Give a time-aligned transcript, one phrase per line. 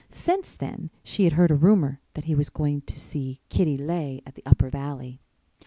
[0.09, 4.23] Since then she had heard a rumor that he was going to see Kitty Leigh
[4.25, 5.21] at the Upper Valley.